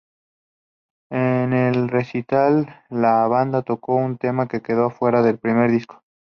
En 1.11 1.53
el 1.53 1.87
recital, 1.87 2.83
la 2.89 3.27
banda 3.27 3.61
tocó 3.61 3.93
un 3.93 4.17
tema 4.17 4.47
que 4.47 4.63
quedó 4.63 4.85
afuera 4.85 5.21
del 5.21 5.37
primer 5.37 5.69
disco. 5.71 6.01